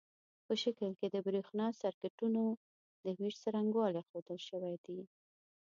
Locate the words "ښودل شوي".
4.07-4.75